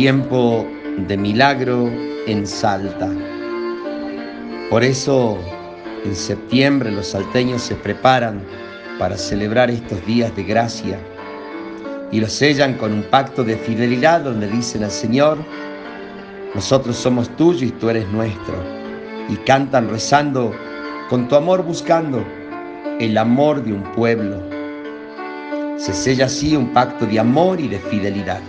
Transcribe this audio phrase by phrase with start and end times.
[0.00, 0.66] tiempo
[1.08, 1.90] de milagro
[2.26, 3.06] en Salta.
[4.70, 5.36] Por eso
[6.06, 8.40] en septiembre los salteños se preparan
[8.98, 10.98] para celebrar estos días de gracia
[12.10, 15.36] y los sellan con un pacto de fidelidad donde dicen al Señor,
[16.54, 18.54] nosotros somos tuyos y tú eres nuestro.
[19.28, 20.54] Y cantan rezando,
[21.10, 22.24] con tu amor buscando
[23.00, 24.40] el amor de un pueblo.
[25.76, 28.40] Se sella así un pacto de amor y de fidelidad.